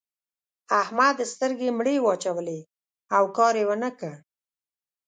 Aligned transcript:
احمد 0.81 1.17
سترګې 1.33 1.69
مړې 1.77 1.95
واچولې؛ 2.01 2.59
او 3.15 3.23
کار 3.37 3.53
يې 3.59 3.65
و 3.67 3.71
نه 3.83 3.89
کړ. 3.99 4.13